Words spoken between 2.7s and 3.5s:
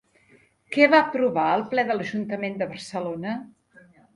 Barcelona?